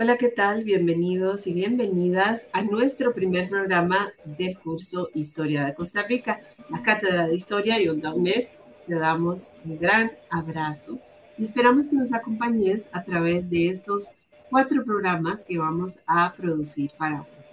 [0.00, 0.62] Hola, ¿qué tal?
[0.62, 6.40] Bienvenidos y bienvenidas a nuestro primer programa del curso Historia de Costa Rica.
[6.70, 8.46] La Cátedra de Historia y Onda UNED
[8.86, 11.00] te damos un gran abrazo
[11.36, 14.12] y esperamos que nos acompañes a través de estos
[14.48, 17.46] cuatro programas que vamos a producir para vos.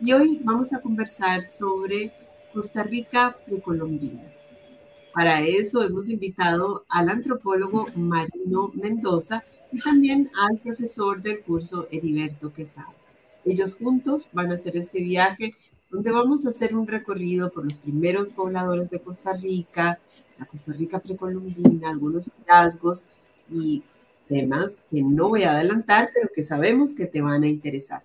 [0.00, 2.12] Y hoy vamos a conversar sobre
[2.54, 4.39] Costa Rica precolombina.
[5.12, 9.42] Para eso hemos invitado al antropólogo Marino Mendoza
[9.72, 12.94] y también al profesor del curso Heriberto Quesada.
[13.44, 15.54] Ellos juntos van a hacer este viaje
[15.90, 19.98] donde vamos a hacer un recorrido por los primeros pobladores de Costa Rica,
[20.38, 23.06] la Costa Rica precolombina, algunos hallazgos
[23.50, 23.82] y
[24.28, 28.02] temas que no voy a adelantar, pero que sabemos que te van a interesar.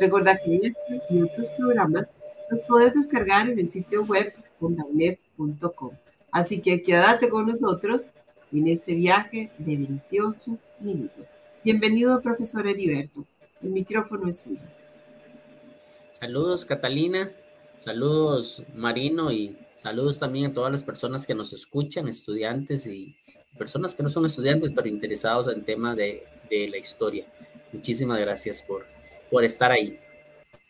[0.00, 2.10] Recuerda que este y otros programas
[2.50, 5.92] los puedes descargar en el sitio web fundaunet.com.
[6.30, 8.06] Así que quédate con nosotros
[8.52, 11.28] en este viaje de 28 minutos.
[11.64, 13.24] Bienvenido, profesor Heriberto.
[13.62, 14.62] El micrófono es suyo.
[16.12, 17.32] Saludos, Catalina.
[17.78, 23.16] Saludos, Marino, y saludos también a todas las personas que nos escuchan, estudiantes y
[23.56, 27.26] personas que no son estudiantes, pero interesados en tema de, de la historia.
[27.72, 28.86] Muchísimas gracias por,
[29.30, 29.98] por estar ahí.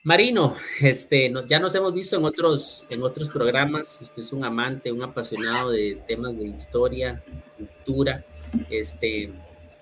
[0.05, 3.99] Marino, este, ya nos hemos visto en otros, en otros programas.
[4.01, 7.23] Usted es un amante, un apasionado de temas de historia,
[7.57, 8.25] cultura.
[8.71, 9.33] Este,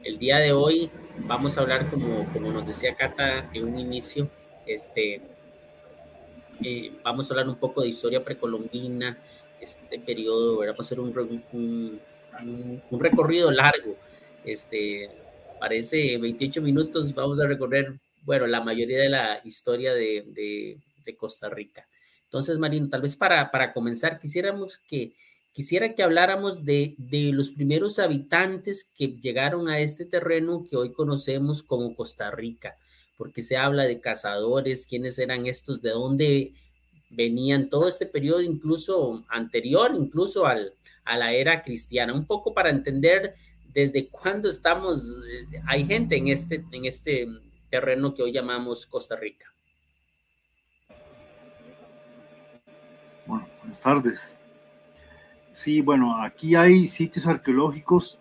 [0.03, 0.91] el día de hoy
[1.27, 4.29] vamos a hablar, como, como nos decía Cata en un inicio,
[4.65, 5.21] este,
[6.65, 9.19] eh, vamos a hablar un poco de historia precolombina,
[9.61, 12.01] este periodo, vamos a hacer un, un,
[12.91, 13.97] un recorrido largo.
[14.45, 15.11] Este,
[15.61, 17.93] parece 28 minutos, vamos a recorrer
[18.27, 20.79] bueno, la mayoría de la historia de,
[21.17, 21.89] Costa Rica.
[22.25, 25.15] Entonces, Marino, tal vez para, para comenzar, quisiéramos que,
[25.53, 30.93] quisiera que habláramos de, de, los primeros habitantes que llegaron a este terreno que hoy
[30.93, 32.77] conocemos como Costa Rica,
[33.17, 36.55] porque se habla de cazadores, quiénes eran estos, de dónde
[37.11, 40.73] venían todo este periodo, incluso anterior, incluso al,
[41.05, 43.37] a la era cristiana, un poco para entender
[43.73, 47.29] desde cuándo estamos, eh, hay gente en este, en este
[47.77, 49.53] terreno que hoy llamamos Costa Rica.
[53.27, 54.43] Bueno, buenas tardes.
[55.53, 58.19] Sí, bueno, aquí hay sitios arqueológicos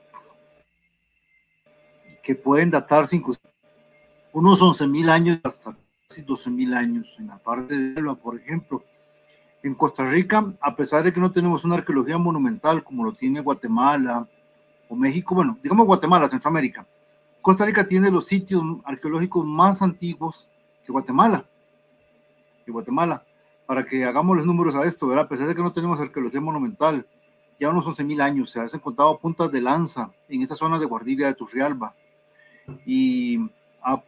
[2.22, 3.40] que pueden datarse incluso
[4.34, 5.78] unos 11.000 años hasta
[6.10, 8.84] casi 12.000 años en la parte de Elba, por ejemplo.
[9.64, 13.40] En Costa Rica, a pesar de que no tenemos una arqueología monumental como lo tiene
[13.40, 14.28] Guatemala
[14.90, 16.86] o México, bueno, digamos Guatemala, Centroamérica,
[17.46, 20.50] Costa Rica tiene los sitios arqueológicos más antiguos
[20.84, 21.46] que Guatemala.
[22.66, 23.24] Que Guatemala.
[23.68, 25.26] Para que hagamos los números a esto, ¿verdad?
[25.26, 27.06] A pesar de que no tenemos arqueología monumental,
[27.60, 31.28] ya unos 11.000 años se han encontrado puntas de lanza en esta zona de Guardilla
[31.28, 31.94] de Turrialba.
[32.84, 33.48] Y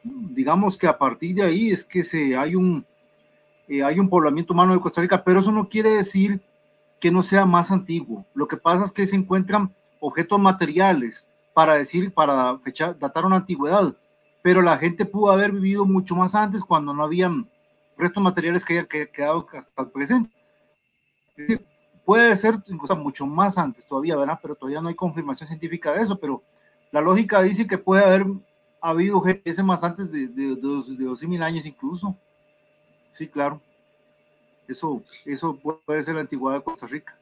[0.03, 2.87] digamos que a partir de ahí es que se, hay, un,
[3.67, 6.41] eh, hay un poblamiento humano de Costa Rica, pero eso no quiere decir
[6.99, 8.25] que no sea más antiguo.
[8.33, 11.27] Lo que pasa es que se encuentran objetos materiales
[11.57, 13.91] para decir, para fechar, datar una antigüedad,
[14.44, 17.50] pero la gente pudo haber vivido mucho más antes cuando no habían
[17.97, 20.29] restos materiales que hayan quedado hasta el presente.
[22.06, 22.59] Puede ser
[22.95, 24.38] mucho más antes todavía, ¿verdad?
[24.40, 26.44] Pero todavía no hay confirmación científica de eso, pero
[26.91, 28.28] la lógica dice que puede haber
[28.79, 32.16] habido ese más antes de, de, de, mil años incluso.
[33.12, 33.59] Sí, claro.
[34.68, 37.18] Eso, eso puede ser la antigüedad de Costa Rica.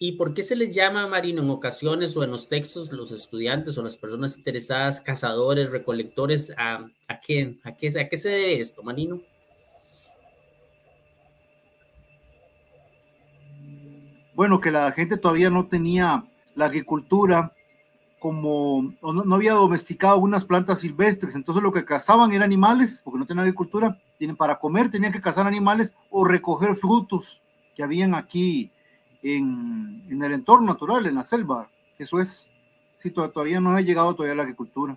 [0.00, 3.76] ¿Y por qué se les llama, Marino, en ocasiones o en los textos, los estudiantes
[3.76, 6.52] o las personas interesadas, cazadores, recolectores?
[6.56, 9.20] ¿A, a, qué, a, qué, ¿A qué se debe esto, Marino?
[14.34, 16.24] Bueno, que la gente todavía no tenía
[16.54, 17.52] la agricultura
[18.20, 23.26] como, no, había domesticado algunas plantas silvestres, entonces lo que cazaban eran animales, porque no
[23.26, 27.42] tenían agricultura, tienen para comer, tenían que cazar animales o recoger frutos
[27.74, 28.70] que habían aquí
[29.22, 31.70] en, el entorno natural, en la selva.
[31.98, 32.50] Eso es,
[32.98, 34.96] si todavía no ha llegado todavía la agricultura.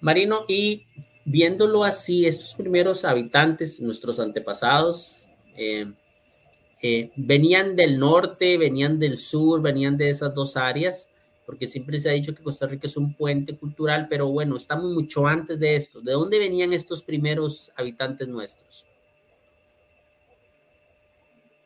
[0.00, 0.86] Marino, y
[1.24, 5.92] viéndolo así, estos primeros habitantes, nuestros antepasados, eh,
[6.82, 11.08] eh, venían del norte, venían del sur, venían de esas dos áreas,
[11.44, 14.94] porque siempre se ha dicho que Costa Rica es un puente cultural, pero bueno, estamos
[14.94, 16.00] mucho antes de esto.
[16.00, 18.86] ¿De dónde venían estos primeros habitantes nuestros?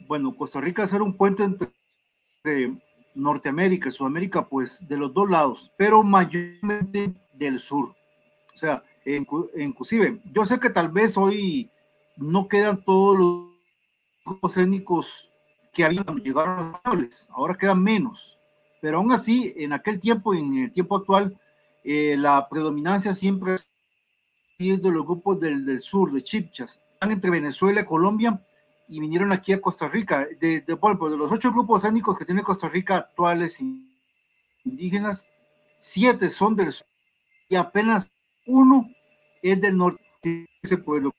[0.07, 2.75] Bueno, Costa Rica era un puente entre
[3.15, 7.95] Norteamérica y Sudamérica, pues de los dos lados, pero mayormente del sur.
[8.55, 11.71] O sea, inclusive, yo sé que tal vez hoy
[12.17, 13.49] no quedan todos los
[14.25, 15.31] grupos étnicos
[15.73, 18.39] que habían llegado a los ahora quedan menos,
[18.81, 21.39] pero aún así, en aquel tiempo en el tiempo actual,
[21.83, 23.69] eh, la predominancia siempre es
[24.59, 28.41] de los grupos del, del sur, de Chipchas, están entre Venezuela y Colombia,
[28.89, 30.27] y vinieron aquí a Costa Rica.
[30.41, 33.61] De, de, pues, de los ocho grupos étnicos que tiene Costa Rica actuales
[34.65, 35.29] indígenas,
[35.79, 36.87] siete son del sur
[37.49, 38.11] y apenas
[38.47, 38.89] uno
[39.43, 41.13] es del norte ese pueblo.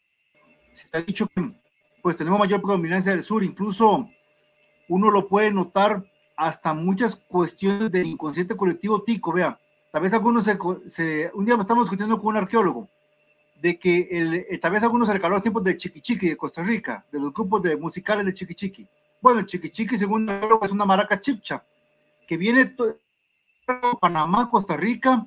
[0.73, 1.53] Se ha dicho que
[2.01, 4.09] pues tenemos mayor predominancia del sur, incluso
[4.89, 6.03] uno lo puede notar
[6.35, 9.57] hasta muchas cuestiones del inconsciente colectivo tico, vea,
[9.91, 10.57] tal vez algunos se,
[10.87, 12.89] se un día estamos discutiendo con un arqueólogo
[13.65, 16.61] de que el, eh, tal vez algunos se los tiempos de Chiqui Chiqui de Costa
[16.61, 18.87] Rica, de los grupos de musicales de Chiqui Chiqui.
[19.19, 20.29] Bueno, el Chiqui Chiqui, según
[20.61, 21.65] es una maraca chipcha,
[22.27, 22.95] que viene de
[23.99, 25.25] Panamá, Costa Rica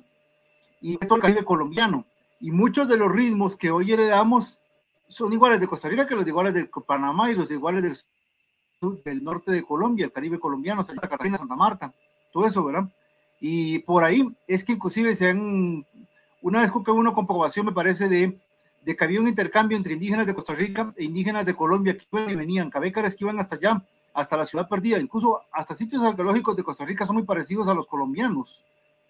[0.79, 2.05] y todo el Caribe colombiano.
[2.39, 4.61] Y muchos de los ritmos que hoy heredamos
[5.09, 7.97] son iguales de Costa Rica que los iguales de Panamá y los iguales del,
[8.79, 11.93] sur, del norte de Colombia, el Caribe colombiano, Santa Catalina, Santa Marta,
[12.31, 12.89] todo eso, ¿verdad?
[13.41, 15.85] Y por ahí es que inclusive se han
[16.41, 18.37] una vez que hubo una comprobación, me parece, de,
[18.85, 22.29] que había un intercambio entre indígenas de Costa Rica e indígenas de Colombia que iban
[22.29, 23.83] y venían, cabécares que iban hasta allá,
[24.13, 27.73] hasta la ciudad perdida, incluso hasta sitios arqueológicos de Costa Rica son muy parecidos a
[27.73, 28.65] los colombianos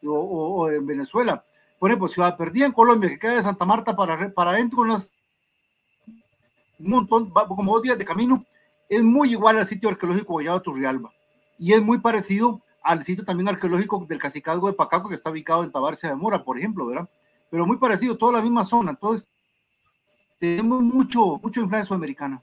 [0.06, 1.44] o, o, en Venezuela.
[1.78, 5.12] Por ejemplo, Ciudad Perdida en Colombia, que queda de Santa Marta para, para adentro, unas,
[6.78, 8.44] un montón, como dos días de camino,
[8.90, 11.12] es muy igual al sitio arqueológico Guayabo Turrialba
[11.58, 15.64] y es muy parecido al sitio también arqueológico del Cacicazgo de Pacaco, que está ubicado
[15.64, 17.08] en Tabarcia de Mora, por ejemplo, ¿verdad?
[17.50, 18.92] Pero muy parecido, toda la misma zona.
[18.92, 19.28] Entonces,
[20.40, 22.42] tenemos mucho, mucho influencia sudamericana.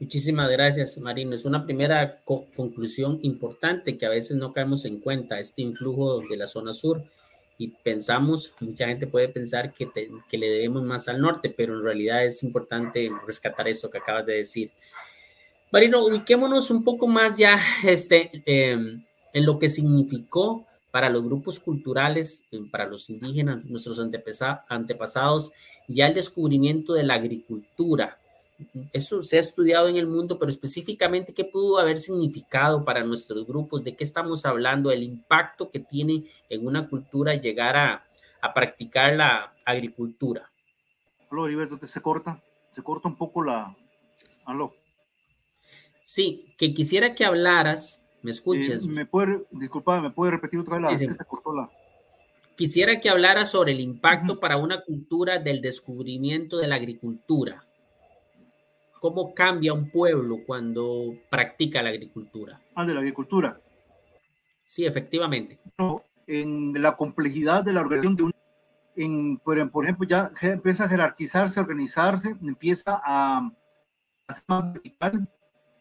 [0.00, 1.34] Muchísimas gracias, Marino.
[1.34, 6.20] Es una primera co conclusión importante que a veces no caemos en cuenta, este influjo
[6.20, 7.02] de la zona sur.
[7.60, 9.88] Y pensamos, mucha gente puede pensar que,
[10.30, 14.24] que le debemos más al norte, pero en realidad es importante rescatar esto que acabas
[14.26, 14.70] de decir.
[15.72, 18.78] Marino, ubiquémonos un poco más ya este, eh,
[19.32, 24.00] en lo que significó para los grupos culturales, eh, para los indígenas, nuestros
[24.68, 25.52] antepasados,
[25.86, 28.18] ya el descubrimiento de la agricultura.
[28.92, 33.46] Eso se ha estudiado en el mundo, pero específicamente, ¿qué pudo haber significado para nuestros
[33.46, 33.84] grupos?
[33.84, 34.90] ¿De qué estamos hablando?
[34.90, 38.04] El impacto que tiene en una cultura llegar a,
[38.40, 40.50] a practicar la agricultura.
[41.30, 43.76] Aló, Heriberto, se corta, se corta un poco la...
[44.44, 44.74] Aló.
[46.02, 48.84] Sí, que quisiera que hablaras, me escuches.
[48.84, 51.18] Eh, me puede, disculpa, me puede repetir otra vez la, sí, sí.
[51.54, 51.70] la...
[52.56, 54.40] Quisiera que hablaras sobre el impacto uh -huh.
[54.40, 57.64] para una cultura del descubrimiento de la agricultura.
[59.00, 62.60] ¿Cómo cambia un pueblo cuando practica la agricultura?
[62.74, 63.60] Ah, de la agricultura.
[64.64, 65.58] Sí, efectivamente.
[65.78, 68.32] No, en la complejidad de la organización de un
[68.96, 73.48] en, por, por ejemplo, ya empieza a jerarquizarse, a organizarse, empieza a,
[74.26, 75.28] a ser más vertical,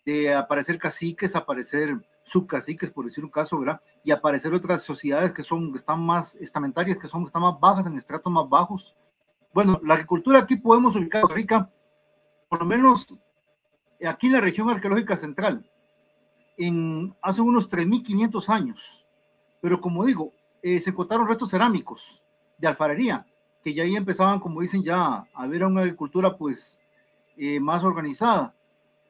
[0.06, 3.82] de aparecer caciques, aparecer subcaciques, por decir un caso, ¿verdad?
[4.04, 7.88] Y aparecer otras sociedades que son, que están más estamentarias, que son, están más bajas,
[7.88, 8.94] en estratos más bajos.
[9.54, 11.70] Bueno, la agricultura aquí podemos ubicar Costa Rica,
[12.50, 13.08] por lo menos
[14.06, 15.66] aquí en la región arqueológica central,
[16.58, 19.08] en hace unos 3.500 años.
[19.62, 22.22] Pero como digo, eh, se encontraron restos cerámicos
[22.58, 23.26] de alfarería,
[23.64, 26.82] que ya ahí empezaban, como dicen, ya a ver una agricultura pues
[27.38, 28.54] eh, más organizada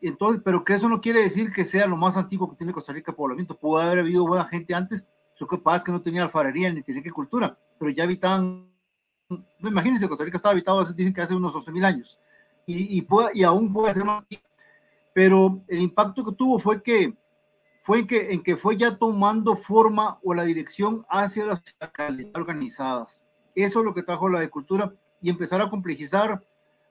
[0.02, 2.94] entonces, pero que eso no quiere decir que sea lo más antiguo que tiene Costa
[2.94, 3.58] Rica poblamiento.
[3.58, 5.08] Pudo haber habido buena gente antes,
[5.40, 8.70] lo que pasa es que no tenía alfarería ni tenía que cultura, pero ya habitaban,
[9.60, 12.18] imagínense, Costa Rica estaba habitado, dicen que hace unos 12 mil años,
[12.66, 14.24] y, y, puede, y aún puede ser más
[15.18, 17.12] pero el impacto que tuvo fue que
[17.82, 21.64] fue en que, en que fue ya tomando forma o la dirección hacia las
[22.36, 23.24] organizadas.
[23.56, 26.40] Eso es lo que trajo la agricultura y empezar a complejizar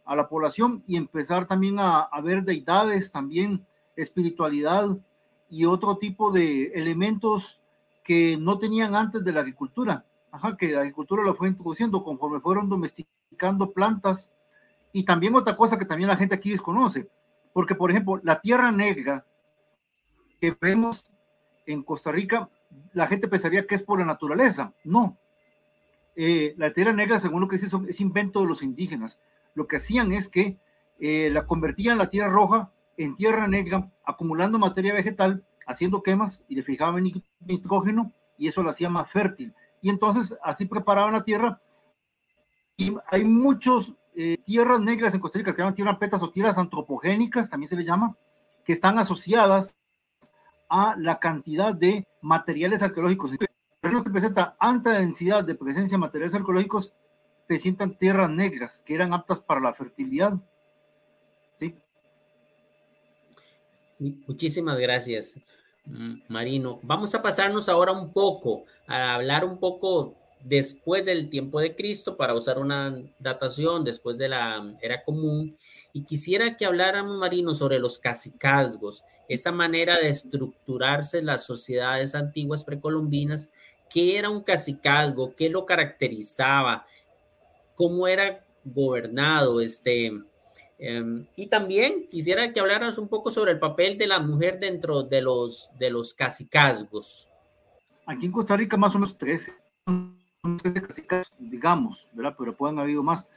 [0.06, 4.96] a la población y empezar también a, a, ver deidades, también espiritualidad
[5.50, 7.60] y otro tipo de elementos
[8.04, 10.04] que no tenían antes de la agricultura.
[10.30, 14.32] Ajá, que la agricultura lo fue introduciendo conforme fueron domesticando plantas
[14.92, 17.08] y también otra cosa que también la gente aquí desconoce,
[17.52, 19.24] porque por ejemplo la tierra negra
[20.40, 21.10] que vemos
[21.66, 22.48] en Costa Rica,
[22.92, 25.16] la gente pensaría que es por la naturaleza, no.
[26.14, 29.20] Eh, la tierra negra, según lo que dice, es invento de los indígenas
[29.56, 30.56] lo que hacían es que
[31.00, 36.54] eh, la convertían la tierra roja en tierra negra, acumulando materia vegetal haciendo quemas y
[36.54, 37.04] le fijaban
[37.40, 39.54] nitrógeno y eso lo hacía más fértil.
[39.82, 41.60] Y entonces así preparaban la tierra.
[42.76, 46.58] Y hay muchos eh, tierras negras en Costa Rica que llaman tierras petas o tierras
[46.58, 48.16] antropogénicas, también se le llama,
[48.64, 49.74] que están asociadas
[50.68, 53.32] a la cantidad de materiales arqueológicos.
[53.80, 56.94] Pero que presenta alta densidad de presencia de materiales arqueológicos,
[57.46, 60.34] presentan tierras negras que eran aptas para la fertilidad.
[61.54, 61.74] ¿Sí?
[63.98, 65.38] Muchísimas gracias,
[66.28, 66.80] Marino.
[66.82, 72.16] Vamos a pasarnos ahora un poco a hablar un poco después del tiempo de Cristo
[72.16, 75.56] para usar una datación después de la era común.
[75.92, 82.64] Y quisiera que habláramos, Marino, sobre los cacicazgos, esa manera de estructurarse las sociedades antiguas
[82.64, 83.50] precolombinas.
[83.88, 85.34] ¿Qué era un cacicazgo?
[85.34, 86.86] ¿Qué lo caracterizaba?
[87.76, 89.60] ¿Cómo era gobernado?
[89.60, 90.12] Este,
[90.78, 95.04] em, y también quisiera que hablaras un poco sobre el papel de la mujer dentro
[95.04, 97.28] de los, de los cacicazgos.
[98.06, 99.52] Aquí en Costa Rica más o menos 13
[101.38, 102.34] digamos, ¿verdad?
[102.38, 103.28] Pero pueden haber habido más.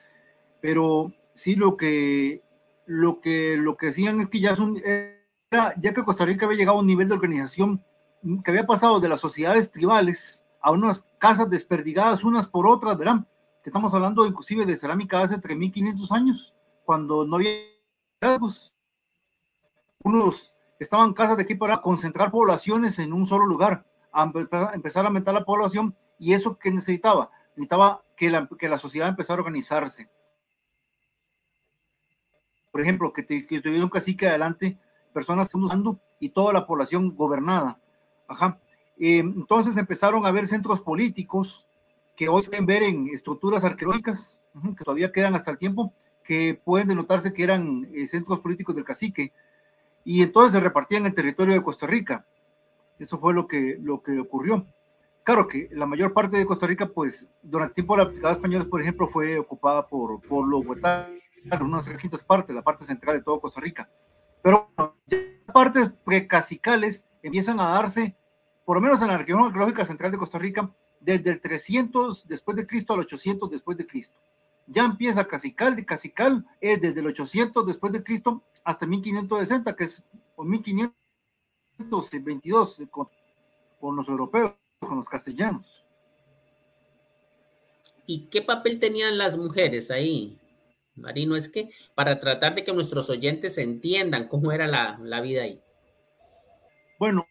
[0.62, 2.41] Pero sí lo que,
[2.86, 6.60] lo que, lo que decían es que ya, son, era, ya que Costa Rica había
[6.60, 7.84] llegado a un nivel de organización
[8.43, 13.25] que había pasado de las sociedades tribales a unas casas desperdigadas unas por otras, ¿verdad?
[13.63, 17.54] Que estamos hablando inclusive de cerámica hace 3.500 años, cuando no había
[20.04, 24.32] unos estaban casas de aquí para concentrar poblaciones en un solo lugar, a
[24.74, 27.32] empezar a aumentar la población ¿Y eso qué necesitaba?
[27.56, 30.10] Necesitaba que la, que la sociedad empezara a organizarse.
[32.72, 34.78] Por ejemplo, que, que tuviera un cacique adelante,
[35.13, 37.80] personas usando y toda la población gobernada.
[38.28, 38.60] Ajá.
[39.00, 41.66] Eh, entonces empezaron a haber centros políticos
[42.20, 44.44] que hoy se pueden ver en estructuras arqueológicas,
[44.78, 48.84] que todavía quedan hasta el tiempo, que pueden denotarse que eran eh, centros políticos del
[48.84, 49.32] cacique.
[50.04, 52.26] Y entonces se repartían el territorio de Costa Rica.
[53.00, 54.66] Eso fue lo que, lo que ocurrió.
[55.24, 58.34] Claro que la mayor parte de Costa Rica, pues durante el tiempo de la picada
[58.34, 61.22] española, por ejemplo, fue ocupada por, por los huetanos,
[61.62, 63.90] unas distintas partes, la parte central de todo Costa Rica.
[64.42, 64.70] Pero
[65.54, 68.18] partes precasicales empiezan a darse,
[68.66, 72.58] por lo menos en la región arqueológica central de Costa Rica, desde el 300 después
[72.58, 74.15] de Cristo al 800 después de Cristo.
[74.68, 79.86] Ya empieza Casical, de Casical es desde el 800 después de Cristo hasta 1560, que
[79.86, 80.03] es
[80.38, 83.10] 1522 con,
[83.79, 85.84] con los europeos con los castellanos.
[88.06, 90.38] ¿Y qué papel tenían las mujeres ahí,
[90.96, 91.36] Marino?
[91.36, 95.62] Es que para tratar de que nuestros oyentes entiendan cómo era la, la vida ahí.
[96.98, 97.27] Bueno,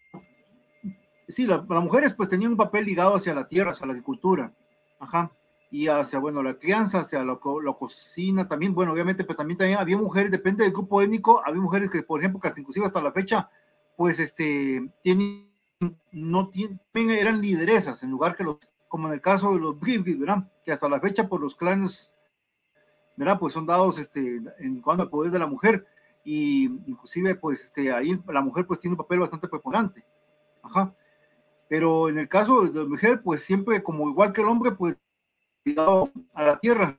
[1.28, 4.52] sí, las mujeres pues tenían un papel ligado hacia la tierra, hacia la agricultura,
[4.98, 5.30] ajá,
[5.70, 9.98] y hacia, bueno, la crianza, hacia la, cocina también, bueno, obviamente, pero también, también había
[9.98, 13.12] mujeres, depende del grupo étnico, había mujeres que, por ejemplo, que hasta inclusive hasta la
[13.12, 13.50] fecha,
[13.96, 15.48] pues, este, tienen
[16.12, 18.58] no tienen, eran lideresas en lugar que los,
[18.88, 20.50] como en el caso de los Bribris, ¿verdad?
[20.64, 22.10] Que hasta la fecha por los clanes,
[23.16, 23.38] ¿verdad?
[23.38, 25.86] Pues son dados este, en cuanto al poder de la mujer
[26.24, 30.04] y inclusive pues este, ahí la mujer pues tiene un papel bastante preponderante,
[30.62, 30.94] ajá.
[31.68, 34.96] Pero en el caso de la mujer pues siempre como igual que el hombre pues
[35.64, 36.98] ligado a la tierra,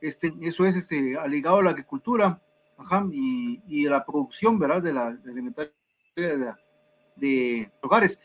[0.00, 2.40] este, eso es este, ligado a la agricultura,
[2.78, 4.82] ajá, y, y a la producción, ¿verdad?
[4.82, 5.32] De la, de
[6.14, 6.54] de
[7.18, 8.20] de hogares.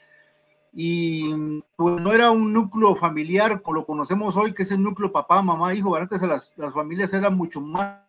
[0.72, 5.12] Y pues no era un núcleo familiar como lo conocemos hoy, que es el núcleo
[5.12, 5.96] papá, mamá, hijo.
[5.96, 8.00] Antes las, las familias eran mucho más,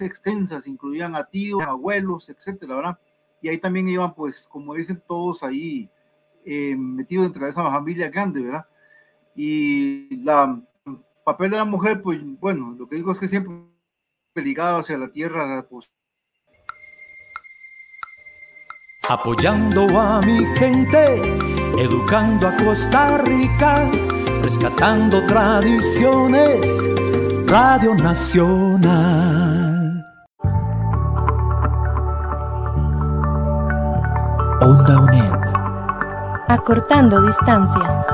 [0.00, 2.98] extensas, incluían a tíos, abuelos, etcétera, ¿verdad?
[3.42, 5.90] Y ahí también iban, pues, como dicen todos ahí,
[6.44, 8.66] eh, metidos dentro de esa familia grande, ¿verdad?
[9.34, 10.60] Y la
[11.24, 13.54] papel de la mujer, pues, bueno, lo que digo es que siempre
[14.34, 15.88] ligado hacia la tierra, pues,
[19.08, 21.20] apoyando a mi gente,
[21.78, 23.90] educando a Costa Rica,
[24.42, 26.60] rescatando tradiciones,
[27.46, 29.30] Radio Nacional.
[34.60, 35.39] Onda UNED.
[36.50, 38.06] Acortando distancias.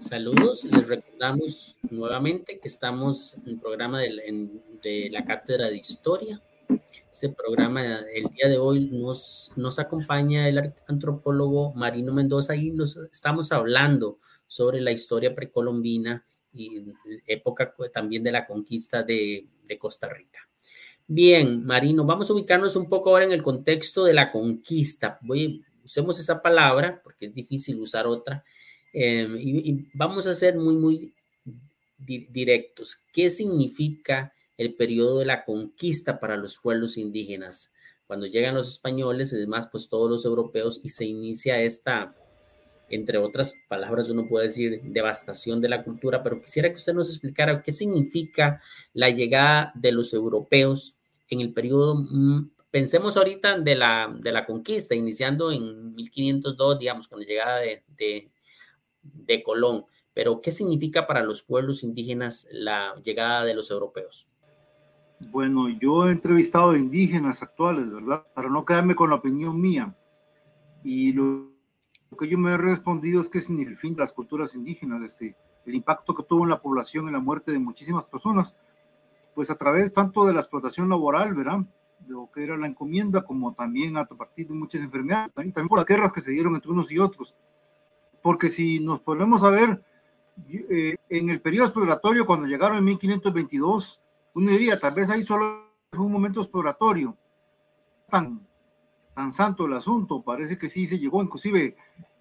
[0.00, 6.42] Saludos, les recordamos nuevamente que estamos en el programa de, la Cátedra de Historia.
[7.12, 13.52] Este programa, el día de hoy, nos, acompaña el antropólogo Marino Mendoza y nos estamos
[13.52, 16.82] hablando sobre la historia precolombina y
[17.28, 19.46] época también de la conquista de
[19.78, 20.50] Costa Rica.
[21.12, 25.18] Bien, Marino, vamos a ubicarnos un poco ahora en el contexto de la conquista.
[25.22, 28.44] Voy, usemos esa palabra porque es difícil usar otra
[28.92, 31.14] Em, y, vamos a ser muy, muy
[31.98, 32.96] directos.
[33.12, 37.72] ¿Qué significa el periodo de la conquista para los pueblos indígenas.
[38.06, 42.14] Cuando llegan los españoles y demás, pues todos los europeos y se inicia esta,
[42.90, 47.08] entre otras palabras, uno puede decir devastación de la cultura, pero quisiera que usted nos
[47.08, 48.60] explicara qué significa
[48.92, 50.94] la llegada de los europeos
[51.30, 57.08] en el periodo, mm, pensemos ahorita de la, de la conquista, iniciando en 1502, digamos,
[57.08, 57.82] con la llegada de,
[59.02, 64.28] de, Colón, pero ¿qué significa para los pueblos indígenas la llegada de los europeos?
[65.30, 68.26] Bueno, yo he entrevistado indígenas actuales, ¿verdad?
[68.34, 69.94] Para no quedarme con la opinión mía.
[70.82, 71.52] Y lo,
[72.18, 75.36] que yo me he respondido es que es el fin de las culturas indígenas, este,
[75.66, 78.56] el impacto que tuvo en la población, en la muerte de muchísimas personas,
[79.34, 81.60] pues a través tanto de la explotación laboral, ¿verdad?
[82.00, 85.68] De lo que era la encomienda, como también a partir de muchas enfermedades, también, también
[85.68, 87.34] por las guerras que se dieron entre unos y otros.
[88.22, 89.82] Porque si nos ponemos a ver,
[90.48, 94.00] eh, en el periodo exploratorio, cuando llegaron en 1522,
[94.34, 97.16] uno diría, tal vez ahí solo fue un momento exploratorio,
[98.08, 98.46] tan,
[99.14, 101.76] tan santo el asunto, parece que sí se llegó, inclusive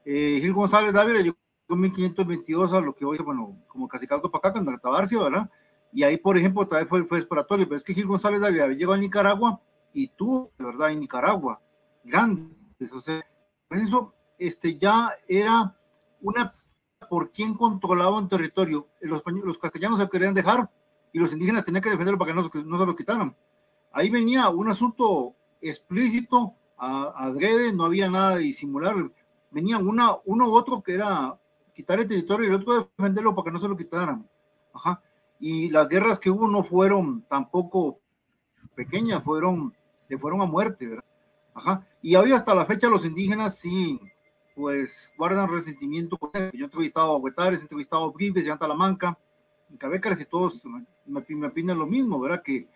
[0.06, 1.38] eh, Gil González Dávila llegó
[1.70, 5.50] en 1522 a lo que hoy, bueno, como Cacicalco Pacaca, en Tabarcia, ¿verdad?
[5.92, 8.68] Y ahí, por ejemplo, tal vez fue, fue exploratorio, pero es que Gil González Dávila
[8.68, 9.60] llegó a Nicaragua
[9.94, 11.62] y tú, de verdad, en Nicaragua,
[12.04, 13.24] grandes, o sea,
[13.70, 15.76] eso este, ya era
[16.22, 16.54] una
[17.10, 18.88] por quién controlaba un territorio.
[19.02, 20.70] Los, los castellanos se querían dejar
[21.12, 23.36] y los indígenas tenían que defenderlo para que no, no se lo quitaran.
[23.92, 28.96] Ahí venía un asunto explícito, adrede, no había nada de disimular.
[29.52, 31.38] Venían una, uno u otro que era
[31.74, 34.28] quitar el territorio y el otro defenderlo para que no se lo quitaran.
[34.74, 35.02] Ajá.
[35.40, 38.00] Y las guerras que hubo no fueron tampoco
[38.76, 39.74] pequeñas, fueron,
[40.08, 41.06] le fueron a muerte, ¿verdad?
[41.54, 41.88] Ajá.
[42.02, 44.00] Y hoy hasta la fecha los indígenas sí,
[44.56, 46.18] pues guardan resentimiento.
[46.34, 49.18] Yo he entrevistado a Huetares, he entrevistado a Brives, a Talamanca,
[49.70, 52.44] en Cabécares y todos me, me opinan lo mismo, ¿verdad?
[52.44, 52.68] Que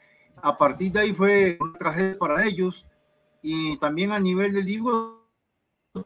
[0.42, 2.88] a partir de ahí fue una tragedia para ellos
[3.42, 5.28] y también a nivel del libro,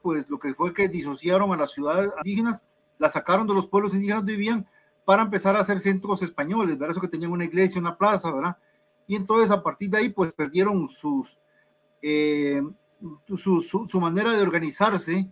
[0.01, 2.63] pues lo que fue que disociaron a las ciudades indígenas,
[2.97, 4.67] las sacaron de los pueblos indígenas donde vivían
[5.07, 6.91] para empezar a hacer centros españoles, ¿verdad?
[6.91, 8.57] Eso que tenían una iglesia, una plaza, ¿verdad?
[9.07, 11.39] Y entonces a partir de ahí, pues perdieron sus,
[12.01, 12.61] eh,
[13.33, 15.31] su, su, manera de organizarse,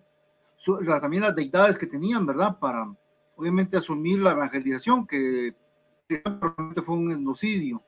[1.02, 2.58] también las deidades que tenían, ¿verdad?
[2.58, 2.90] Para
[3.36, 5.54] obviamente asumir la evangelización, que
[6.08, 7.84] fue un genocidio.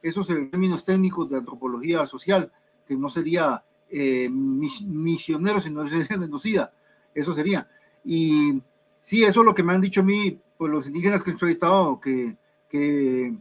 [0.00, 2.52] Esos términos técnicos de antropología social,
[2.86, 6.72] que no sería eh, misionero, sino sería genocida.
[7.12, 7.68] Eso sería.
[8.04, 8.62] Y
[9.00, 11.32] sí, eso es lo que me han dicho a mí, pues los indígenas que he
[11.32, 12.36] entrevistado, que,
[12.68, 13.34] que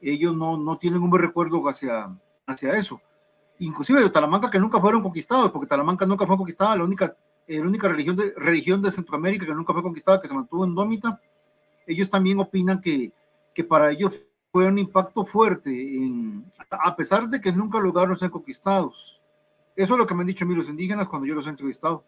[0.00, 2.10] ellos no, no tienen un buen recuerdo hacia,
[2.46, 3.00] hacia eso.
[3.58, 7.62] Inclusive de Talamanca, que nunca fueron conquistados, porque Talamanca nunca fue conquistada, la única, la
[7.62, 11.20] única religión de, religión de Centroamérica que nunca fue conquistada, que se mantuvo en Dómita,
[11.86, 13.12] ellos también opinan que,
[13.54, 14.20] que para ellos
[14.52, 19.20] fue un impacto fuerte, en, a pesar de que nunca lograron ser conquistados.
[19.74, 21.50] Eso es lo que me han dicho a mí los indígenas cuando yo los he
[21.50, 22.02] entrevistado.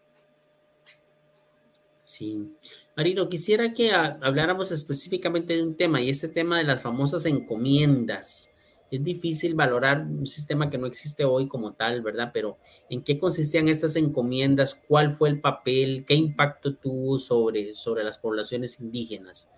[2.05, 2.57] Sí.
[2.99, 8.51] Marino, quisiera que habláramos específicamente de un tema y este tema de las famosas encomiendas.
[8.91, 12.33] Es difícil valorar un sistema que no existe hoy como tal, ¿verdad?
[12.35, 12.59] Pero
[12.91, 14.75] ¿en qué consistían estas encomiendas?
[14.75, 16.07] ¿Cuál fue el papel?
[16.09, 19.49] ¿Qué impacto tuvo sobre, sobre las poblaciones indígenas?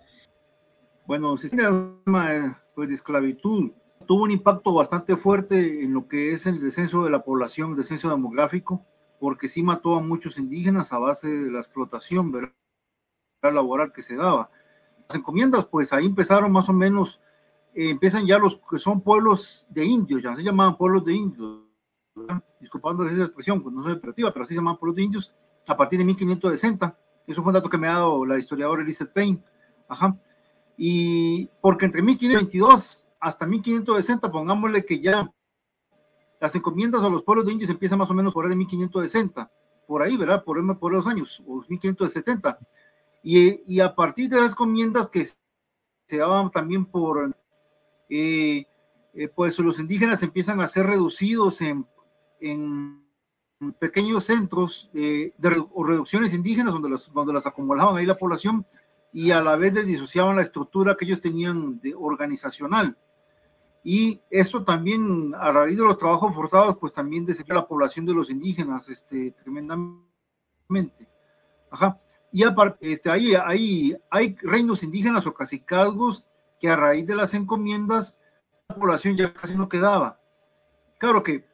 [1.07, 3.71] Bueno, el sistema pues, de esclavitud
[4.05, 7.77] tuvo un impacto bastante fuerte en lo que es el descenso de la población, el
[7.77, 8.85] descenso demográfico,
[9.19, 12.51] porque sí mató a muchos indígenas a base de la explotación ¿verdad?
[13.49, 14.51] Laboral que se daba.
[15.07, 17.19] Las encomiendas, pues ahí empezaron más o menos,
[17.73, 21.61] eh, empiezan ya los que son pueblos de indios, ya se llamaban pueblos de indios,
[22.59, 25.33] disculpando esa expresión, pues no soy operativa, pero así se llamaban pueblos de indios,
[25.67, 26.97] a partir de 1560.
[27.25, 29.43] Eso fue un dato que me ha dado la historiadora Elizabeth Payne.
[29.87, 30.17] Ajá.
[30.77, 35.31] Y porque entre 1522 hasta 1560, pongámosle que ya
[36.39, 39.51] las encomiendas a los pueblos de indios empiezan más o menos por ahí de 1560,
[39.87, 40.43] por ahí, ¿verdad?
[40.43, 42.57] Por, por los años, o 1570.
[43.23, 45.27] Y, y a partir de esas encomiendas que
[46.07, 47.35] se daban también por,
[48.09, 48.65] eh,
[49.13, 51.85] eh, pues los indígenas empiezan a ser reducidos en,
[52.39, 53.01] en
[53.79, 58.65] pequeños centros eh, de, o reducciones indígenas donde las, donde las acumulaban ahí la población
[59.13, 62.97] y a la vez les disociaban la estructura que ellos tenían de organizacional.
[63.83, 68.13] Y eso también, a raíz de los trabajos forzados, pues también desempeñó la población de
[68.13, 71.07] los indígenas este, tremendamente.
[71.69, 71.99] Ajá.
[72.31, 76.25] Y aparte, este, ahí, ahí hay reinos indígenas o cacicazgos
[76.59, 78.17] que a raíz de las encomiendas,
[78.69, 80.19] la población ya casi no quedaba.
[80.97, 81.45] Claro que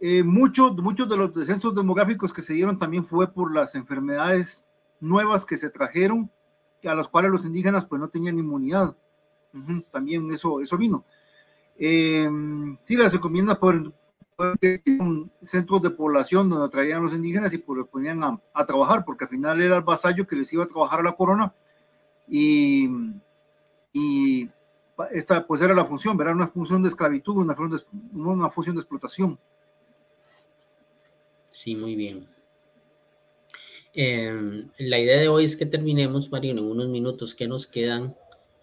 [0.00, 4.66] eh, muchos de los descensos demográficos que se dieron también fue por las enfermedades
[5.00, 6.30] nuevas que se trajeron,
[6.84, 8.96] a las cuales los indígenas pues no tenían inmunidad.
[9.90, 11.04] también eso, eso vino.
[11.76, 12.28] Eh,
[12.84, 13.92] sí, las encomiendas por,
[15.42, 19.30] centros de población donde traían los indígenas y pues los ponían a, trabajar, porque al
[19.30, 21.54] final era el vasallo que les iba a trabajar a la corona
[22.28, 22.88] y,
[25.12, 26.34] esta pues era la función, ¿verdad?
[26.34, 29.38] Una función de esclavitud, una función de, una función de explotación.
[31.50, 32.26] Sí, muy bien.
[33.92, 38.14] Em, la idea de hoy es que terminemos, Mario, en unos minutos que nos quedan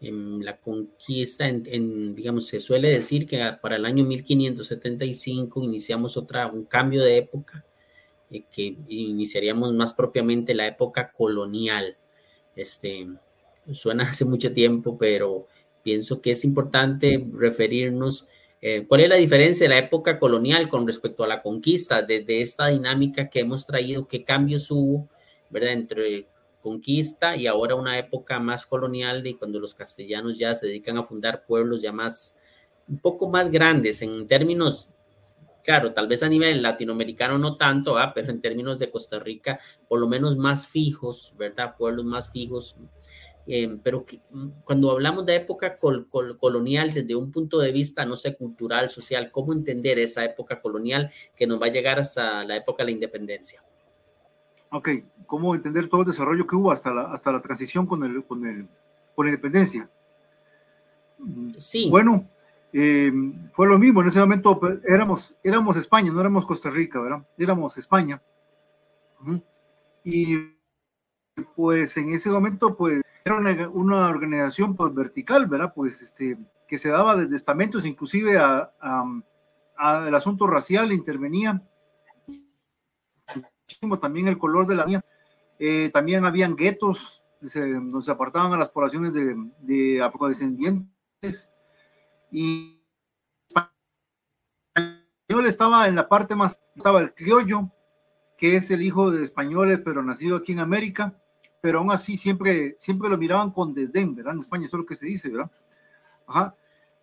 [0.02, 6.48] en la conquista, en, digamos, se suele decir que para el año 1575 iniciamos otra,
[6.48, 7.64] un cambio de época,
[8.32, 11.96] eh, que iniciaríamos más propiamente la época colonial.
[12.56, 13.08] Este,
[13.74, 15.48] suena hace mucho tiempo, pero
[15.84, 18.26] pienso que es importante referirnos
[18.62, 22.42] eh, cuál es la diferencia de la época colonial con respecto a la conquista, desde
[22.42, 25.08] esta dinámica que hemos traído, qué cambios hubo,
[25.50, 25.74] ¿verdad?
[25.74, 26.26] Entre
[26.62, 31.04] conquista y ahora una época más colonial de cuando los castellanos ya se dedican a
[31.04, 32.38] fundar pueblos ya más,
[32.88, 34.90] un poco más grandes en términos,
[35.64, 38.14] claro, tal vez a nivel latinoamericano no tanto, ¿ah?
[38.14, 41.76] pero en términos de Costa Rica, por lo menos más fijos, ¿verdad?
[41.78, 42.76] Pueblos más fijos.
[43.48, 44.06] Eh, pero
[44.64, 49.52] cuando hablamos de época colonial desde un punto de vista, no sé, cultural, social, ¿cómo
[49.52, 53.64] entender esa época colonial que nos va a llegar hasta la época de la independencia?
[54.72, 54.90] Ok,
[55.28, 58.46] ¿cómo entender todo el desarrollo que hubo hasta la, hasta la transición con, el, con,
[58.46, 58.68] el,
[59.14, 59.90] con la independencia?
[61.58, 61.90] Sí.
[61.90, 62.26] Bueno,
[62.72, 63.12] eh,
[63.52, 67.28] fue lo mismo, en ese momento éramos, éramos España, no éramos Costa Rica, ¿verdad?
[67.38, 68.22] Éramos España.
[70.06, 70.38] Y
[71.54, 73.36] pues en ese momento, pues era
[73.74, 75.74] una, organización pues, vertical, ¿verdad?
[75.76, 81.62] Pues este, que se daba desde estamentos, inclusive a, a, el asunto racial intervenía
[84.00, 85.04] también el color de la mía.
[85.60, 91.54] Eh, también habían guetos, se apartaban a las poblaciones de, de afrodescendientes.
[92.32, 92.82] Y
[95.32, 97.72] español estaba en la parte más, estaba el criollo,
[98.38, 101.14] que es el hijo de españoles, pero nacido aquí en América,
[101.62, 104.34] pero aún así siempre, siempre lo miraban con desdén, ¿verdad?
[104.34, 105.52] En España, eso es lo que se dice, ¿verdad?
[106.28, 106.56] Ajá.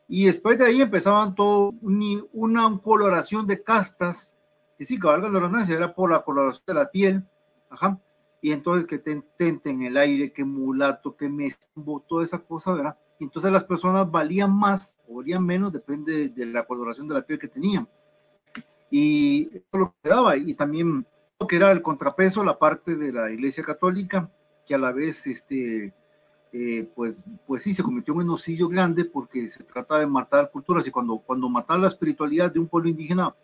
[0.09, 4.35] Y después de ahí empezaban todo una coloración de castas
[4.79, 7.25] y sí, cabalga la redundancia, era por la coloración de la piel,
[7.71, 7.99] ajá,
[8.41, 12.97] y entonces que te en el aire, que mulato, que mesmo, toda esa cosa, ¿verdad?
[13.19, 17.23] Y entonces las personas valían más o valían menos, depende de la coloración de la
[17.23, 17.89] piel que tenían.
[18.91, 21.05] Y eso lo que daba, y también
[21.39, 24.31] lo que era el contrapeso, la parte de la iglesia católica,
[24.65, 25.93] que a la vez, este,
[26.53, 30.87] eh, pues, pues sí, se cometió un enosillo grande porque se trata de matar culturas
[30.87, 33.35] y cuando, cuando matar la espiritualidad de un pueblo indígena,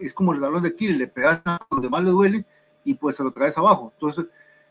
[0.00, 2.44] es como el balón de Kiel, le pegas donde más le duele
[2.84, 3.92] y pues se lo traes abajo.
[3.94, 4.26] Entonces,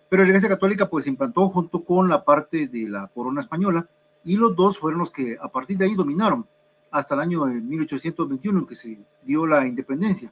[0.10, 3.88] pero la Iglesia Católica pues se implantó junto con la parte de la corona española
[4.24, 6.46] y los dos fueron los que a partir de ahí dominaron
[6.92, 10.32] hasta el año de 1821 en que se dio la independencia.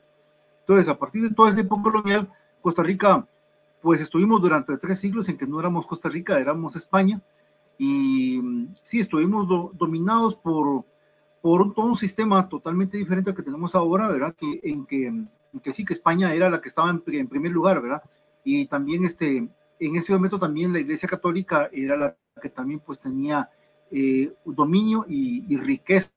[0.61, 2.29] Entonces, a partir de toda esta época colonial,
[2.61, 3.25] Costa Rica,
[3.81, 7.21] pues estuvimos durante tres siglos en que no éramos Costa Rica, éramos España,
[7.77, 10.83] y mm, sí, estuvimos dominados por
[11.41, 14.35] por todo un sistema totalmente diferente al que tenemos ahora, ¿verdad?
[14.35, 15.11] Que, en, que,
[15.61, 18.01] que sí que España era la que estaba en, primer lugar, ¿verdad?
[18.43, 19.47] Y también este,
[19.79, 23.49] en ese momento también la Iglesia Católica era la que también pues tenía
[23.91, 26.11] eh, dominio y, riqueza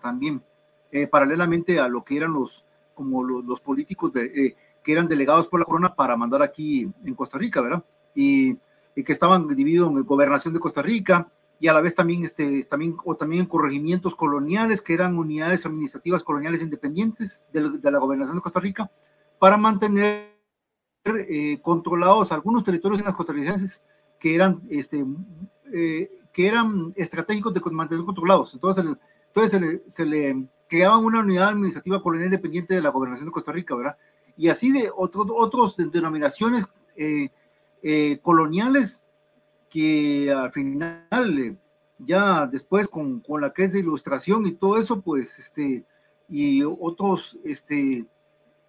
[0.00, 0.42] también,
[0.90, 5.48] eh, paralelamente a lo que eran los, como los, políticos de, eh, que eran delegados
[5.48, 7.84] por la corona para mandar aquí en Costa Rica, ¿verdad?
[8.14, 8.56] Y,
[8.94, 12.64] y que estaban divididos en gobernación de Costa Rica, y a la vez también, este,
[12.64, 18.42] también, o también corregimientos coloniales, que eran unidades administrativas coloniales independientes de, la gobernación de
[18.42, 18.90] Costa Rica,
[19.38, 20.38] para mantener
[21.04, 23.84] eh, controlados algunos territorios en las costarricenses
[24.18, 25.04] que eran, este,
[25.74, 28.54] eh, que eran estratégicos de mantener controlados.
[28.54, 28.82] Entonces,
[29.26, 33.32] entonces se, le, se le creaban una unidad administrativa colonial independiente de la gobernación de
[33.32, 33.98] Costa Rica, ¿verdad?
[34.34, 36.64] Y así de otros otros denominaciones
[36.96, 39.04] eh, coloniales
[39.70, 41.56] que al final, eh,
[41.98, 45.84] ya después con, con, la que es de ilustración y todo eso, pues, este,
[46.28, 48.04] y otros, este,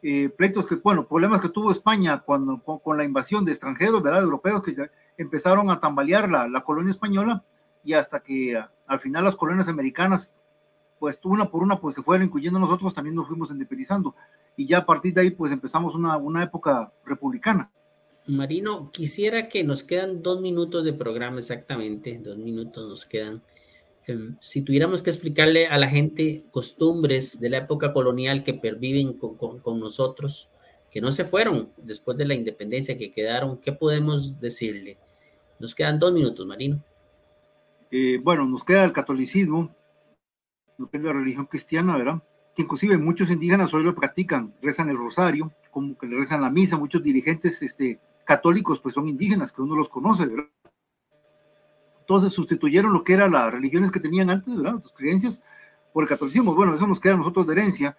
[0.04, 4.24] eh, pleitos que, bueno, problemas que tuvo España cuando, con, la invasión de extranjeros, ¿verdad?
[4.24, 7.44] Europeos que empezaron a tambalear la, la colonia española
[7.84, 10.36] y hasta que al final las colonias americanas,
[11.00, 14.16] pues una por una, pues se fueron incluyendo nosotros, también nos fuimos independizando.
[14.56, 17.72] Y ya a partir de ahí, pues empezamos una, una época republicana.
[18.28, 23.42] Marino, quisiera que nos quedan dos minutos de programa exactamente, dos minutos nos quedan.
[24.08, 29.14] Em, si tuviéramos que explicarle a la gente costumbres de la época colonial que perviven
[29.14, 30.50] con, nosotros,
[30.92, 34.98] que no se fueron después de la independencia, que quedaron, ¿qué podemos decirle?
[35.60, 36.84] Nos quedan dos minutos, Marino.
[37.90, 39.76] Eh, bueno, nos queda el catolicismo,
[40.78, 42.22] lo que es la religión cristiana, ¿verdad?
[42.56, 46.50] Que inclusive muchos indígenas hoy lo practican, rezan el rosario, como que le rezan la
[46.50, 48.00] misa, muchos dirigentes este,
[48.32, 50.48] católicos pues son indígenas, que uno los conoce, ¿verdad?
[52.00, 54.82] Entonces sustituyeron lo que eran las religiones que tenían antes, ¿verdad?
[54.82, 55.44] Sus creencias
[55.92, 56.56] por el catolicismo.
[56.56, 57.98] Bueno, eso nos queda a nosotros de herencia.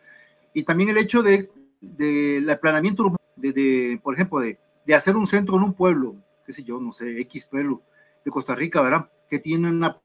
[0.54, 1.50] Y también el hecho de,
[1.82, 6.16] de aplanamiento, de, de, por ejemplo, de, de hacer un centro en un pueblo,
[6.46, 7.82] qué sé yo, no sé, X pueblo
[8.24, 9.10] de Costa Rica, ¿verdad?
[9.28, 10.00] Que tiene una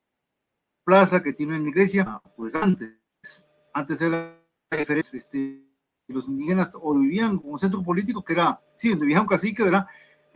[0.83, 2.97] plaza, que tiene una iglesia, pues antes,
[3.73, 4.37] antes era
[4.71, 5.63] este,
[6.07, 9.87] los indígenas o vivían como centro político que era, sí, donde vivía un cacique, ¿verdad?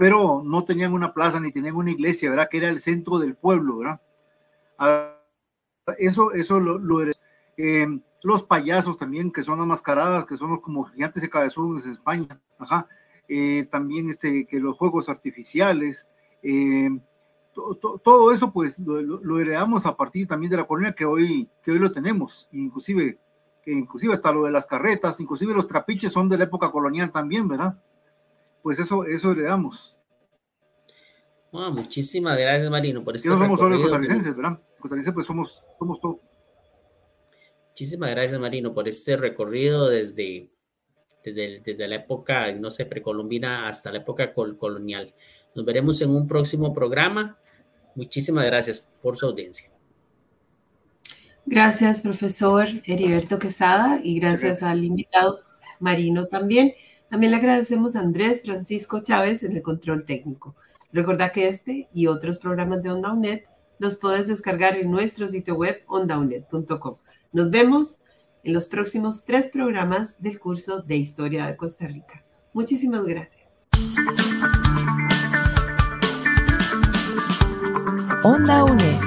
[0.01, 2.49] Pero no tenían una plaza ni tenían una iglesia, ¿verdad?
[2.49, 4.01] Que era el centro del pueblo, ¿verdad?
[4.79, 5.15] Ah,
[5.99, 7.07] eso, eso lo, lo
[7.55, 7.87] eh,
[8.23, 11.91] los payasos también, que son las mascaradas, que son los como gigantes de cabezones en
[11.91, 12.87] España, ajá.
[13.27, 16.09] Eh, también este, que los juegos artificiales,
[16.41, 16.89] eh,
[17.53, 21.77] todo eso pues lo, heredamos a partir también de la colonia que hoy, que hoy
[21.77, 23.19] lo tenemos, inclusive,
[23.61, 27.11] que inclusive hasta lo de las carretas, inclusive los trapiches son de la época colonial
[27.11, 27.77] también, ¿verdad?
[28.62, 29.95] Pues eso, eso heredamos.
[31.52, 34.60] muchísimas gracias Marino por este no somos solo costarricenses, ¿verdad?
[34.80, 36.19] Costarricenses pues somos, somos todo.
[37.69, 40.50] Muchísimas gracias Marino por este recorrido desde,
[41.24, 45.13] desde, desde la época, no sé, precolombina hasta la época colonial.
[45.56, 47.38] Nos veremos en un próximo programa.
[47.95, 49.69] Muchísimas gracias por su audiencia.
[51.45, 55.41] Gracias, profesor Heriberto Quesada, y gracias, al invitado
[55.80, 56.74] Marino también.
[57.12, 60.56] También le agradecemos a Andrés Francisco Chávez en el control técnico.
[60.93, 63.41] Recuerda que este y otros programas de Onda UNED
[63.80, 66.95] los puedes descargar en nuestro sitio web ondaunet.com.
[67.34, 68.00] Nos vemos
[68.45, 72.24] en los próximos tres programas del curso de Historia de Costa Rica.
[72.54, 73.60] Muchísimas gracias.
[78.24, 79.02] Onda UNED.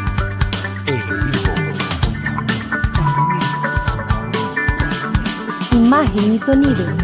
[5.72, 7.03] Imagen y sonido.